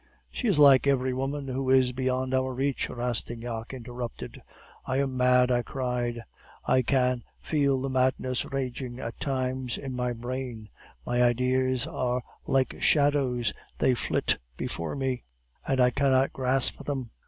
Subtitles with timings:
[0.31, 4.41] "'She is like every woman who is beyond our reach,' Rastignac interrupted.
[4.87, 6.23] "'I am mad,' I cried;
[6.65, 10.69] 'I can feel the madness raging at times in my brain.
[11.05, 15.23] My ideas are like shadows; they flit before me,
[15.67, 17.11] and I cannot grasp them.